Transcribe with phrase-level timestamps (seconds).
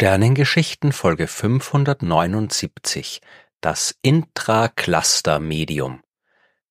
[0.00, 3.20] Sternengeschichten Folge 579
[3.60, 6.00] Das Intracluster-Medium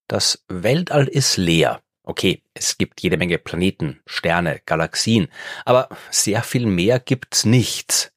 [0.07, 1.79] Das Weltall ist leer.
[2.01, 5.27] Okay, es gibt jede Menge Planeten, Sterne, Galaxien,
[5.63, 8.11] aber sehr viel mehr gibt's nichts.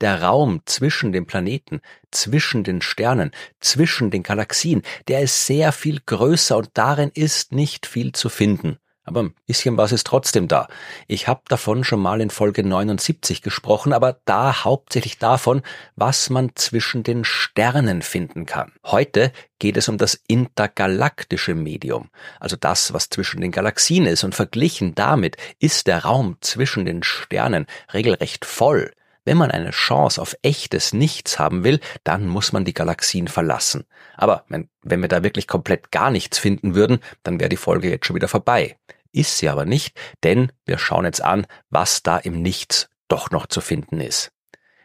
[0.00, 1.80] Der Raum zwischen den Planeten,
[2.12, 7.84] zwischen den Sternen, zwischen den Galaxien, der ist sehr viel größer und darin ist nicht
[7.84, 8.78] viel zu finden.
[9.04, 10.68] Aber ein bisschen was ist trotzdem da.
[11.08, 15.62] Ich habe davon schon mal in Folge 79 gesprochen, aber da hauptsächlich davon,
[15.96, 18.72] was man zwischen den Sternen finden kann.
[18.84, 24.34] Heute geht es um das intergalaktische Medium, also das, was zwischen den Galaxien ist, und
[24.34, 28.92] verglichen damit ist der Raum zwischen den Sternen regelrecht voll.
[29.24, 33.84] Wenn man eine Chance auf echtes Nichts haben will, dann muss man die Galaxien verlassen.
[34.16, 38.06] Aber wenn, wir da wirklich komplett gar nichts finden würden, dann wäre die Folge jetzt
[38.06, 38.76] schon wieder vorbei.
[39.12, 43.46] Ist sie aber nicht, denn wir schauen jetzt an, was da im Nichts doch noch
[43.46, 44.32] zu finden ist.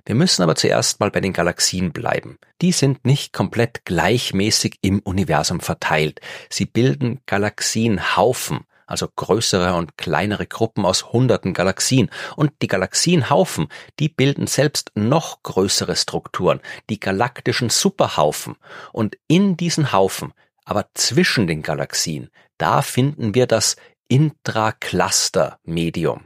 [0.06, 2.38] Wir müssen aber zuerst mal bei den Galaxien bleiben.
[2.62, 6.22] Die sind nicht komplett gleichmäßig im Universum verteilt.
[6.50, 12.10] Sie bilden Galaxienhaufen also größere und kleinere Gruppen aus hunderten Galaxien.
[12.36, 13.68] Und die Galaxienhaufen,
[14.00, 18.56] die bilden selbst noch größere Strukturen, die galaktischen Superhaufen.
[18.94, 20.34] Und in diesen Haufen,
[20.66, 23.76] aber zwischen den Galaxien, da finden wir das
[24.08, 26.26] Intracluster-Medium.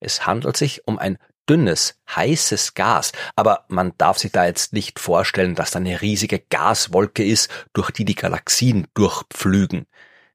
[0.00, 5.00] Es handelt sich um ein dünnes, heißes Gas, aber man darf sich da jetzt nicht
[5.00, 9.86] vorstellen, dass da eine riesige Gaswolke ist, durch die die Galaxien durchpflügen.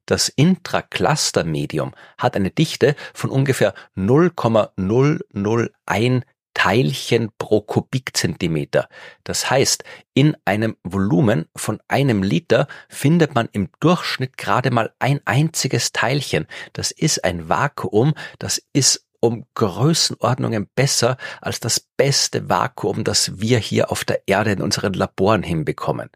[0.05, 6.23] Das Intracluster-Medium hat eine Dichte von ungefähr 0,001
[6.55, 8.87] Teilchen pro Kubikzentimeter.
[9.23, 15.19] Das heißt, in einem Volumen von einem Liter findet man im Durchschnitt gerade mal ein
[15.25, 16.47] einziges Teilchen.
[16.73, 23.59] Das ist ein Vakuum, das ist um Größenordnungen besser als das beste Vakuum, das wir
[23.59, 26.09] hier auf der Erde in unseren Laboren hinbekommen.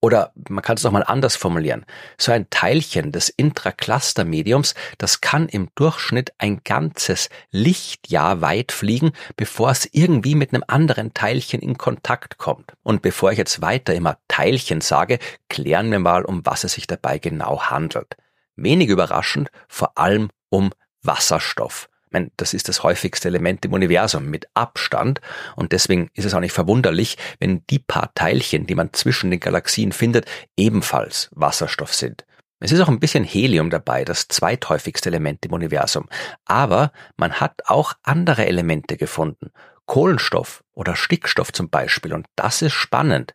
[0.00, 1.84] Oder man kann es noch mal anders formulieren.
[2.18, 9.70] So ein Teilchen des Intracluster-Mediums, das kann im Durchschnitt ein ganzes Lichtjahr weit fliegen, bevor
[9.70, 12.74] es irgendwie mit einem anderen Teilchen in Kontakt kommt.
[12.82, 15.18] Und bevor ich jetzt weiter immer Teilchen sage,
[15.48, 18.16] klären wir mal, um was es sich dabei genau handelt.
[18.54, 24.48] Wenig überraschend, vor allem um Wasserstoff meine, das ist das häufigste Element im Universum mit
[24.54, 25.20] Abstand
[25.54, 29.40] und deswegen ist es auch nicht verwunderlich, wenn die paar Teilchen, die man zwischen den
[29.40, 30.26] Galaxien findet,
[30.56, 32.24] ebenfalls Wasserstoff sind.
[32.58, 36.08] Es ist auch ein bisschen Helium dabei, das zweithäufigste Element im Universum.
[36.46, 39.50] Aber man hat auch andere Elemente gefunden.
[39.84, 42.14] Kohlenstoff oder Stickstoff zum Beispiel.
[42.14, 43.34] Und das ist spannend.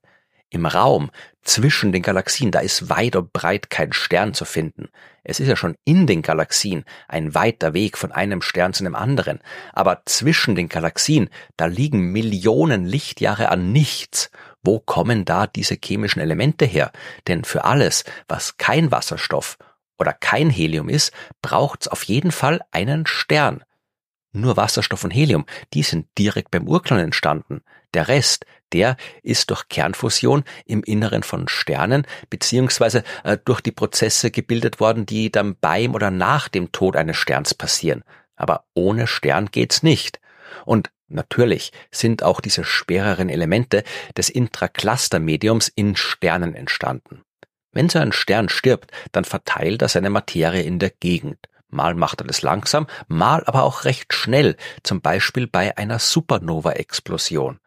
[0.54, 1.12] Im Raum
[1.44, 4.90] zwischen den Galaxien, da ist weit und breit kein Stern zu finden.
[5.24, 8.96] Es ist ja schon in den Galaxien ein weiter Weg von einem Stern zu einem
[8.96, 9.40] anderen.
[9.72, 14.30] Aber zwischen den Galaxien, da liegen Millionen Lichtjahre an nichts.
[14.62, 16.92] Wo kommen da diese chemischen Elemente her?
[17.30, 19.58] Denn für alles, was kein Wasserstoff
[19.98, 23.64] oder kein Helium ist, braucht's auf jeden Fall einen Stern.
[24.34, 27.62] Nur Wasserstoff und Helium, die sind direkt beim Urknall entstanden.
[27.94, 34.32] Der Rest, der ist durch Kernfusion im Inneren von Sternen beziehungsweise äh, durch die Prozesse
[34.32, 38.04] gebildet worden, die dann beim oder nach dem Tod eines Sterns passieren.
[38.38, 40.22] Aber ohne Stern geht's nicht.
[40.66, 43.84] Und natürlich sind auch diese schwereren Elemente
[44.16, 47.24] des Intracluster-Mediums in Sternen entstanden.
[47.74, 51.38] Wenn so ein Stern stirbt, dann verteilt er seine Materie in der Gegend.
[51.72, 57.60] Mal macht er das langsam, mal aber auch recht schnell, zum Beispiel bei einer Supernova-Explosion.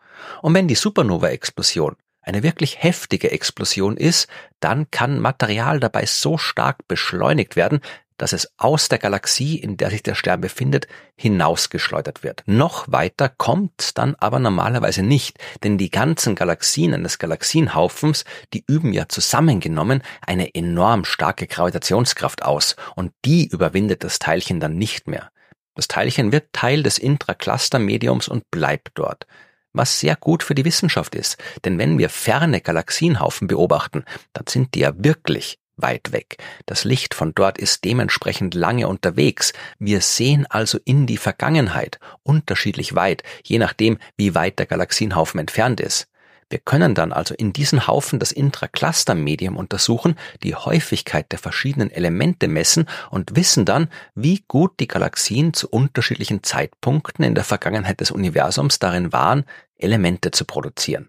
[0.43, 4.29] Und wenn die Supernova-Explosion eine wirklich heftige Explosion ist,
[4.61, 7.81] dann kann Material dabei so stark beschleunigt werden,
[8.17, 10.87] dass es aus der Galaxie, in der sich der Stern befindet,
[11.17, 12.43] hinausgeschleudert wird.
[12.47, 18.93] Noch weiter kommt dann aber normalerweise nicht, denn die ganzen Galaxien eines Galaxienhaufens, die üben
[18.93, 25.31] ja zusammengenommen eine enorm starke Gravitationskraft aus und die überwindet das Teilchen dann nicht mehr.
[25.75, 29.27] Das Teilchen wird Teil des Intracluster-Mediums und bleibt dort
[29.75, 31.37] was sehr gut für die Wissenschaft ist.
[31.65, 36.39] Denn wenn wir ferne Galaxienhaufen beobachten, dann sind die ja wirklich weit weg.
[36.67, 39.53] Das Licht von dort ist dementsprechend lange unterwegs.
[39.79, 45.81] Wir sehen also in die Vergangenheit, unterschiedlich weit, je nachdem, wie weit der Galaxienhaufen entfernt
[45.81, 46.09] ist.
[46.51, 52.49] Wir können dann also in diesen Haufen das Intracluster-Medium untersuchen, die Häufigkeit der verschiedenen Elemente
[52.49, 58.11] messen und wissen dann, wie gut die Galaxien zu unterschiedlichen Zeitpunkten in der Vergangenheit des
[58.11, 59.45] Universums darin waren,
[59.77, 61.09] Elemente zu produzieren.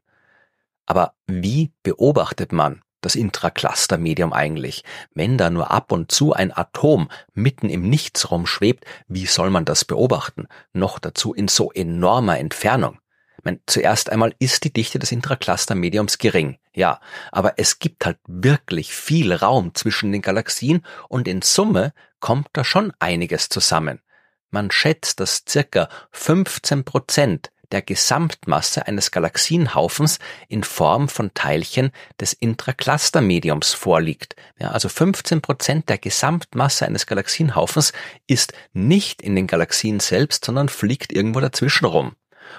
[0.85, 4.84] Aber wie beobachtet man das Intracluster-Medium eigentlich?
[5.13, 9.66] Wenn da nur ab und zu ein Atom mitten im Nichts rumschwebt, wie soll man
[9.66, 10.48] das beobachten?
[10.74, 13.00] Noch dazu in so enormer Entfernung.
[13.44, 17.00] Meine, zuerst einmal ist die Dichte des Intracluster-Mediums gering, ja,
[17.31, 22.63] aber es gibt halt wirklich viel Raum zwischen den Galaxien und in Summe kommt da
[22.63, 24.02] schon einiges zusammen.
[24.50, 32.33] Man schätzt, dass circa 15 Prozent der Gesamtmasse eines Galaxienhaufens in Form von Teilchen des
[32.33, 34.35] Intracluster-Mediums vorliegt.
[34.59, 37.94] Ja, also 15 Prozent der Gesamtmasse eines Galaxienhaufens
[38.27, 42.15] ist nicht in den Galaxien selbst, sondern fliegt irgendwo dazwischen rum.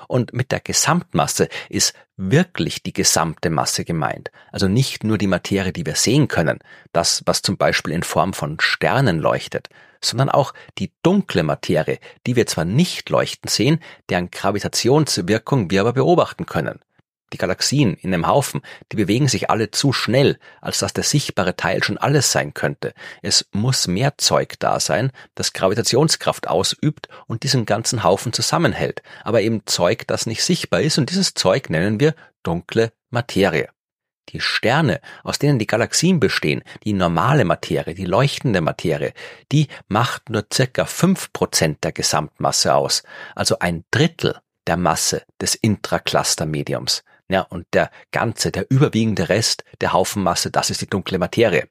[0.09, 4.31] Und mit der Gesamtmasse ist wirklich die gesamte Masse gemeint.
[4.51, 6.59] Also nicht nur die Materie, die wir sehen können,
[6.93, 9.69] das, was zum Beispiel in Form von Sternen leuchtet,
[10.07, 15.93] sondern auch die dunkle Materie, die wir zwar nicht leuchten sehen, deren Gravitationswirkung wir aber
[15.93, 16.81] beobachten können.
[17.33, 18.63] Die Galaxien in einem Haufen,
[18.93, 22.95] die bewegen sich alle zu schnell, als dass der sichtbare Teil schon alles sein könnte.
[23.21, 29.43] Es muss mehr Zeug da sein, das Gravitationskraft ausübt und diesen ganzen Haufen zusammenhält, aber
[29.43, 32.15] eben Zeug, das nicht sichtbar ist und dieses Zeug nennen wir
[32.45, 33.69] dunkle Materie.
[34.31, 39.13] Die Sterne, aus denen die Galaxien bestehen, die normale Materie, die leuchtende Materie,
[39.53, 43.03] die macht nur circa fünf Prozent der Gesamtmasse aus,
[43.35, 47.05] also ein Drittel der Masse des Intracluster-Mediums.
[47.29, 51.69] Ja, und der ganze, der überwiegende Rest der Haufenmasse, das ist die dunkle Materie.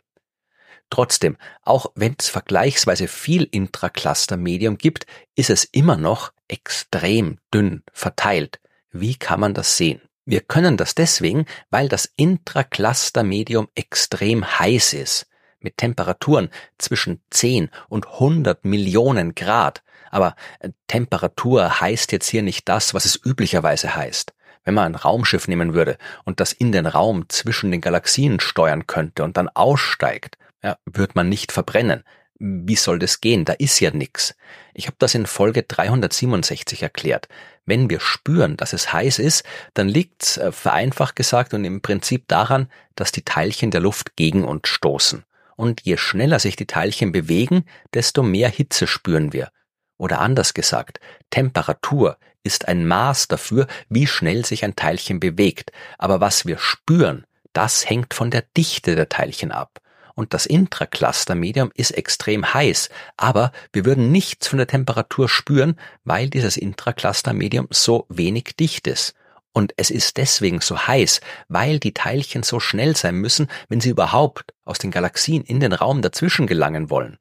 [0.89, 5.05] Trotzdem, auch wenn es vergleichsweise viel Intracluster-Medium gibt,
[5.35, 8.59] ist es immer noch extrem dünn verteilt.
[8.91, 10.01] Wie kann man das sehen?
[10.25, 15.27] Wir können das deswegen, weil das Intracluster-Medium extrem heiß ist,
[15.59, 16.49] mit Temperaturen
[16.79, 19.83] zwischen 10 und 100 Millionen Grad.
[20.09, 24.33] Aber äh, Temperatur heißt jetzt hier nicht das, was es üblicherweise heißt.
[24.63, 28.87] Wenn man ein Raumschiff nehmen würde und das in den Raum zwischen den Galaxien steuern
[28.87, 32.03] könnte und dann aussteigt, ja, wird man nicht verbrennen.
[32.37, 33.45] Wie soll das gehen?
[33.45, 34.35] Da ist ja nix.
[34.73, 37.29] Ich habe das in Folge 367 erklärt.
[37.65, 39.43] Wenn wir spüren, dass es heiß ist,
[39.73, 44.43] dann liegt's äh, vereinfacht gesagt und im Prinzip daran, dass die Teilchen der Luft gegen
[44.43, 45.23] uns stoßen.
[45.55, 49.49] Und je schneller sich die Teilchen bewegen, desto mehr Hitze spüren wir.
[49.97, 50.99] Oder anders gesagt,
[51.29, 57.25] Temperatur ist ein Maß dafür, wie schnell sich ein Teilchen bewegt, aber was wir spüren,
[57.53, 59.79] das hängt von der Dichte der Teilchen ab.
[60.15, 66.29] Und das Intracluster-Medium ist extrem heiß, aber wir würden nichts von der Temperatur spüren, weil
[66.29, 69.13] dieses Intracluster-Medium so wenig dicht ist.
[69.51, 73.89] Und es ist deswegen so heiß, weil die Teilchen so schnell sein müssen, wenn sie
[73.89, 77.17] überhaupt aus den Galaxien in den Raum dazwischen gelangen wollen.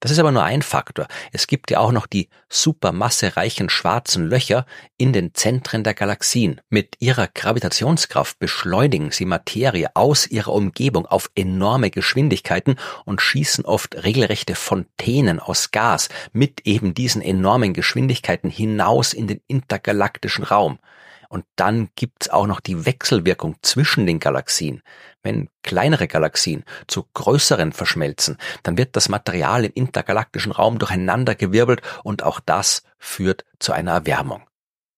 [0.00, 1.06] Das ist aber nur ein Faktor.
[1.32, 4.66] Es gibt ja auch noch die supermassereichen schwarzen Löcher
[4.98, 6.60] in den Zentren der Galaxien.
[6.68, 12.76] Mit ihrer Gravitationskraft beschleunigen sie Materie aus ihrer Umgebung auf enorme Geschwindigkeiten
[13.06, 19.40] und schießen oft regelrechte Fontänen aus Gas mit eben diesen enormen Geschwindigkeiten hinaus in den
[19.46, 20.78] intergalaktischen Raum.
[21.28, 24.82] Und dann gibt's auch noch die Wechselwirkung zwischen den Galaxien.
[25.22, 32.22] Wenn kleinere Galaxien zu größeren verschmelzen, dann wird das Material im intergalaktischen Raum durcheinandergewirbelt und
[32.22, 34.42] auch das führt zu einer Erwärmung.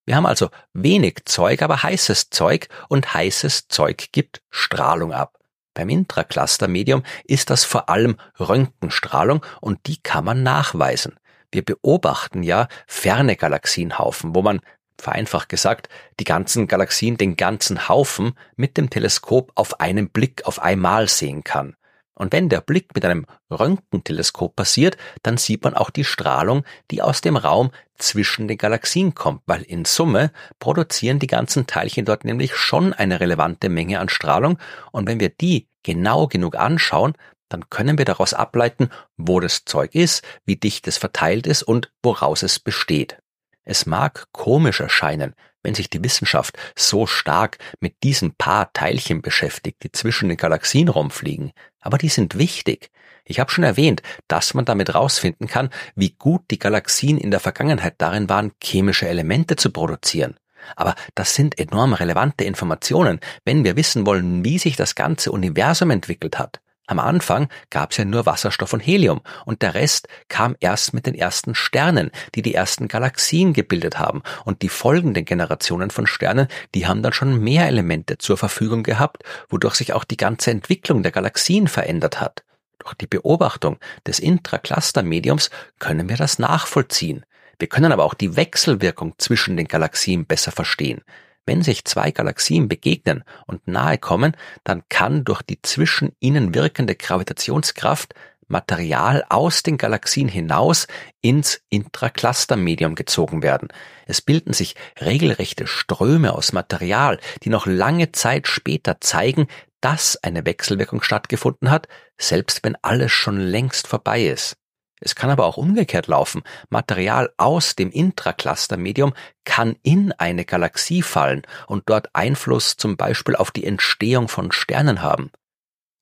[0.04, 5.38] Wir haben also wenig Zeug, aber heißes Zeug und heißes Zeug gibt Strahlung ab.
[5.74, 11.18] Beim Intracluster-Medium ist das vor allem Röntgenstrahlung und die kann man nachweisen.
[11.52, 14.60] Wir beobachten ja ferne Galaxienhaufen, wo man
[15.00, 15.88] vereinfacht gesagt,
[16.20, 21.44] die ganzen Galaxien, den ganzen Haufen mit dem Teleskop auf einen Blick auf einmal sehen
[21.44, 21.76] kann.
[22.18, 27.00] Und wenn der Blick mit einem Röntgenteleskop passiert, dann sieht man auch die Strahlung, die
[27.00, 32.24] aus dem Raum zwischen den Galaxien kommt, weil in Summe produzieren die ganzen Teilchen dort
[32.24, 34.58] nämlich schon eine relevante Menge an Strahlung
[34.90, 37.14] und wenn wir die genau genug anschauen,
[37.48, 41.90] dann können wir daraus ableiten, wo das Zeug ist, wie dicht es verteilt ist und
[42.02, 43.18] woraus es besteht.
[43.68, 49.82] Es mag komisch erscheinen, wenn sich die Wissenschaft so stark mit diesen paar Teilchen beschäftigt,
[49.82, 52.90] die zwischen den Galaxien rumfliegen, aber die sind wichtig.
[53.26, 57.40] Ich habe schon erwähnt, dass man damit rausfinden kann, wie gut die Galaxien in der
[57.40, 60.38] Vergangenheit darin waren, chemische Elemente zu produzieren.
[60.74, 65.90] Aber das sind enorm relevante Informationen, wenn wir wissen wollen, wie sich das ganze Universum
[65.90, 66.62] entwickelt hat.
[66.88, 71.04] Am Anfang gab es ja nur Wasserstoff und Helium und der Rest kam erst mit
[71.04, 76.48] den ersten Sternen, die die ersten Galaxien gebildet haben und die folgenden Generationen von Sternen,
[76.74, 81.02] die haben dann schon mehr Elemente zur Verfügung gehabt, wodurch sich auch die ganze Entwicklung
[81.02, 82.42] der Galaxien verändert hat.
[82.78, 83.76] Durch die Beobachtung
[84.06, 87.26] des Intracluster-Mediums können wir das nachvollziehen.
[87.58, 91.02] Wir können aber auch die Wechselwirkung zwischen den Galaxien besser verstehen.
[91.48, 96.94] Wenn sich zwei Galaxien begegnen und nahe kommen, dann kann durch die zwischen ihnen wirkende
[96.94, 98.14] Gravitationskraft
[98.48, 100.88] Material aus den Galaxien hinaus
[101.22, 103.68] ins Intracluster-Medium gezogen werden.
[104.04, 109.46] Es bilden sich regelrechte Ströme aus Material, die noch lange Zeit später zeigen,
[109.80, 111.88] dass eine Wechselwirkung stattgefunden hat,
[112.18, 114.58] selbst wenn alles schon längst vorbei ist.
[115.00, 116.42] Es kann aber auch umgekehrt laufen.
[116.70, 119.14] Material aus dem Intracluster-Medium
[119.44, 125.02] kann in eine Galaxie fallen und dort Einfluss zum Beispiel auf die Entstehung von Sternen
[125.02, 125.30] haben.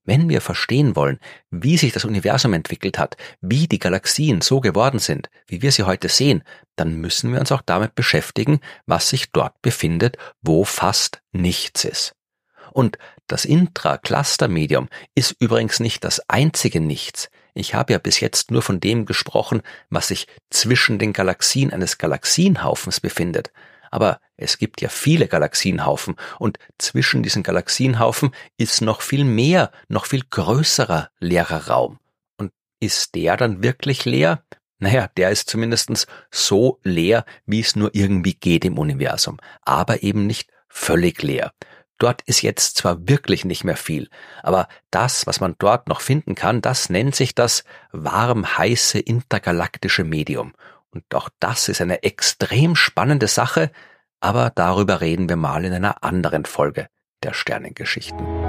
[0.06, 1.18] Wenn wir verstehen wollen,
[1.50, 5.82] wie sich das Universum entwickelt hat, wie die Galaxien so geworden sind, wie wir sie
[5.82, 6.44] heute sehen,
[6.76, 12.14] dann müssen wir uns auch damit beschäftigen, was sich dort befindet, wo fast nichts ist.
[12.72, 17.28] Und das Intra-Cluster-Medium ist übrigens nicht das einzige Nichts.
[17.56, 21.96] Ich habe ja bis jetzt nur von dem gesprochen, was sich zwischen den Galaxien eines
[21.96, 23.50] Galaxienhaufens befindet.
[23.90, 30.04] Aber es gibt ja viele Galaxienhaufen und zwischen diesen Galaxienhaufen ist noch viel mehr, noch
[30.04, 31.98] viel größerer leerer Raum.
[32.36, 34.44] Und ist der dann wirklich leer?
[34.78, 40.26] Naja, der ist zumindest so leer, wie es nur irgendwie geht im Universum, aber eben
[40.26, 41.54] nicht völlig leer.
[41.98, 44.08] Dort ist jetzt zwar wirklich nicht mehr viel,
[44.42, 50.04] aber das, was man dort noch finden kann, das nennt sich das warm heiße intergalaktische
[50.04, 50.54] Medium.
[50.90, 53.70] Und auch das ist eine extrem spannende Sache,
[54.20, 56.88] aber darüber reden wir mal in einer anderen Folge
[57.22, 58.45] der Sternengeschichten.